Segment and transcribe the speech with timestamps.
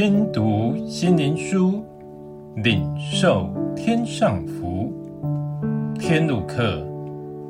[0.00, 1.82] 听读心灵书，
[2.54, 4.92] 领受天上福。
[5.98, 6.86] 天路客，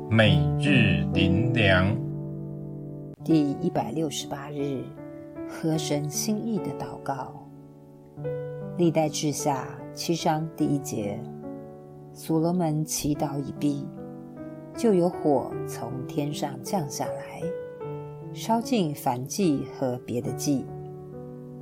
[0.09, 1.95] 每日灵粮，
[3.23, 4.81] 第一百六十八日，
[5.47, 7.47] 合神心意的祷告。
[8.77, 11.19] 历代志下七章第一节，
[12.13, 13.85] 所罗门祈祷已毕，
[14.75, 17.43] 就有火从天上降下来，
[18.33, 20.65] 烧尽燔祭和别的祭。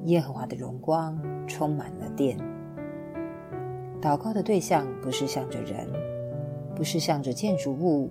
[0.07, 2.37] 耶和华的荣光充满了殿。
[4.01, 5.85] 祷告的对象不是向着人，
[6.73, 8.09] 不是向着建筑物，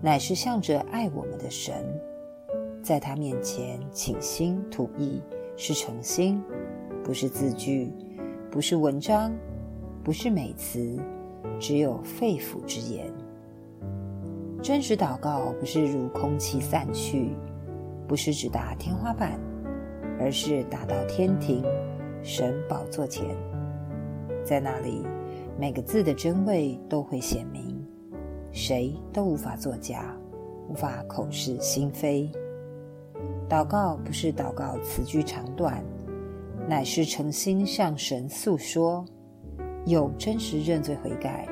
[0.00, 1.74] 乃是向着爱我们的神。
[2.84, 5.20] 在他面前倾心吐意，
[5.56, 6.40] 是诚心，
[7.02, 7.92] 不是字句，
[8.48, 9.32] 不是文章，
[10.04, 11.00] 不是美词，
[11.58, 13.12] 只有肺腑之言。
[14.62, 17.30] 真实祷告不是如空气散去，
[18.06, 19.40] 不是直达天花板。
[20.22, 21.64] 而是达到天庭，
[22.22, 23.26] 神宝座前，
[24.44, 25.04] 在那里，
[25.58, 27.84] 每个字的真伪都会显明，
[28.52, 30.16] 谁都无法作假，
[30.68, 32.30] 无法口是心非。
[33.48, 35.82] 祷告不是祷告词句长短，
[36.68, 39.04] 乃是诚心向神诉说，
[39.86, 41.48] 有真实认罪悔改，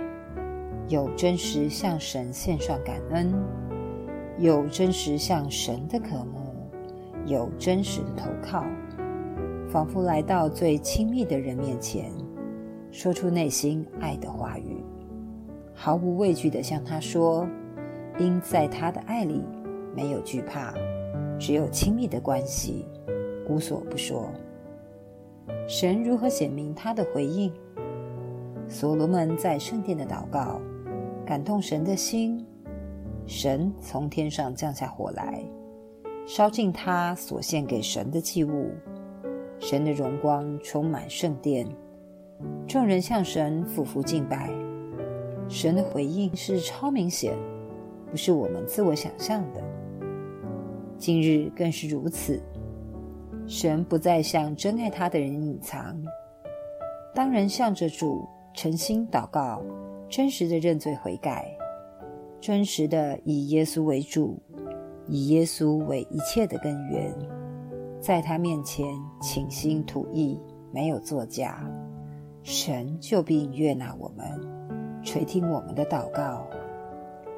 [0.87, 3.35] 有真实向神献上感恩，
[4.39, 6.40] 有真实向神的渴慕。
[7.31, 8.65] 有真实的投靠，
[9.69, 12.11] 仿佛来到最亲密的人面前，
[12.91, 14.83] 说出内心爱的话语，
[15.73, 17.47] 毫无畏惧地向他说，
[18.19, 19.45] 因在他的爱里
[19.95, 20.75] 没有惧怕，
[21.39, 22.85] 只有亲密的关系，
[23.49, 24.29] 无所不说。
[25.69, 27.53] 神如何显明他的回应？
[28.67, 30.61] 所罗门在圣殿的祷告，
[31.25, 32.45] 感动神的心，
[33.25, 35.45] 神从天上降下火来。
[36.27, 38.71] 烧尽他所献给神的祭物，
[39.59, 41.67] 神的荣光充满圣殿，
[42.69, 44.51] 众人向神俯伏敬拜。
[45.49, 47.35] 神的回应是超明显，
[48.11, 49.61] 不是我们自我想象的。
[50.97, 52.41] 今日更是如此，
[53.49, 56.01] 神不再向真爱他的人隐藏。
[57.13, 59.61] 当人向着主诚心祷告，
[60.09, 61.53] 真实的认罪悔改，
[62.41, 64.41] 真实的以耶稣为主。
[65.11, 67.13] 以耶稣为一切的根源，
[68.01, 68.87] 在他面前
[69.21, 70.41] 倾心吐意，
[70.73, 71.69] 没有作假，
[72.45, 74.25] 神就必悦纳我们，
[75.03, 76.47] 垂听我们的祷告。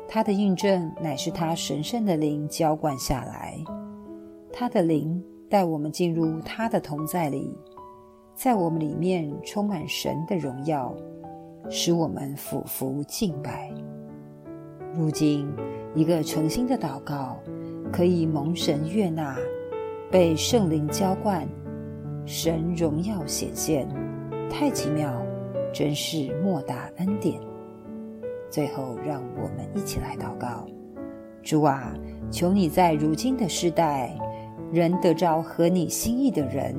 [0.07, 3.57] 他的印证乃是他神圣的灵浇灌下来，
[4.53, 7.57] 他的灵带我们进入他的同在里，
[8.35, 10.95] 在我们里面充满神的荣耀，
[11.71, 13.73] 使我们俯伏敬拜。
[14.93, 15.51] 如今，
[15.95, 17.39] 一个诚心的祷告。
[17.93, 19.37] 可以蒙神悦纳，
[20.11, 21.47] 被圣灵浇灌，
[22.25, 23.87] 神荣耀显现，
[24.49, 25.13] 太奇妙，
[25.75, 27.39] 真是莫大恩典。
[28.49, 30.67] 最后，让我们一起来祷告：
[31.43, 31.93] 主啊，
[32.31, 34.19] 求你在如今的世代，
[34.73, 36.75] 仍得着合你心意的人，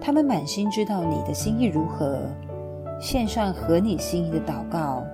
[0.00, 2.18] 他们满心知道你的心意如何，
[2.98, 5.04] 献上合你心意的祷告，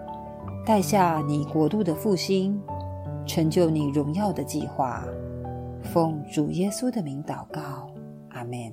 [0.65, 2.57] 带下你国度的复兴。
[3.29, 5.07] 成就你荣耀的计划，
[5.83, 7.91] 奉主耶稣的名祷告，
[8.31, 8.73] 阿门。